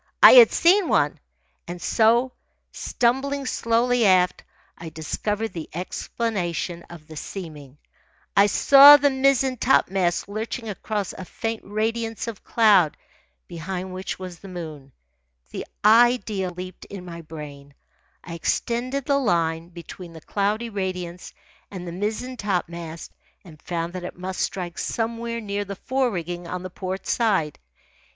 [0.23, 1.19] I had seen one.
[1.67, 2.31] And so,
[2.71, 4.43] stumbling slowly aft,
[4.75, 7.77] I discovered the explanation of the seeming.
[8.35, 12.97] I saw the mizzen topmast lurching across a faint radiance of cloud
[13.47, 14.91] behind which was the moon.
[15.51, 17.75] The idea leaped in my brain.
[18.23, 21.31] I extended the line between the cloudy radiance
[21.69, 23.11] and the mizzen topmast
[23.45, 27.59] and found that it must strike somewhere near the fore rigging on the port side.